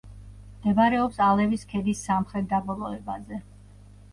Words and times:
მდებარეობს 0.53 1.19
ალევის 1.27 1.65
ქედის 1.75 2.01
სამხრეთ 2.09 2.49
დაბოლოებაზე. 2.55 3.43